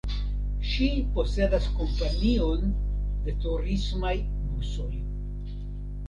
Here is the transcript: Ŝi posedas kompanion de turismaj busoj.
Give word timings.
Ŝi 0.67 0.85
posedas 1.17 1.65
kompanion 1.81 2.71
de 3.27 3.35
turismaj 3.43 4.13
busoj. 4.55 4.89